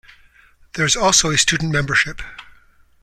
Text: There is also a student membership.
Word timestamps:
There 0.73 0.83
is 0.87 0.95
also 0.95 1.29
a 1.29 1.37
student 1.37 1.71
membership. 1.71 2.23